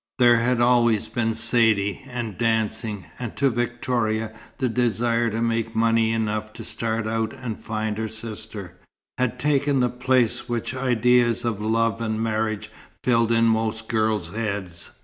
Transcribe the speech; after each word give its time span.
There 0.17 0.37
had 0.37 0.59
always 0.59 1.07
been 1.07 1.35
Saidee, 1.35 2.01
and 2.09 2.35
dancing; 2.35 3.05
and 3.19 3.35
to 3.35 3.51
Victoria, 3.51 4.33
the 4.57 4.67
desire 4.67 5.29
to 5.29 5.43
make 5.43 5.75
money 5.75 6.11
enough 6.11 6.53
to 6.53 6.63
start 6.63 7.05
out 7.07 7.33
and 7.35 7.55
find 7.55 7.99
her 7.99 8.07
sister, 8.07 8.79
had 9.19 9.37
taken 9.37 9.79
the 9.79 9.89
place 9.89 10.49
which 10.49 10.73
ideas 10.75 11.45
of 11.45 11.61
love 11.61 12.01
and 12.01 12.19
marriage 12.19 12.71
fill 13.03 13.31
in 13.31 13.45
most 13.45 13.87
girls' 13.89 14.29
heads. 14.33 14.89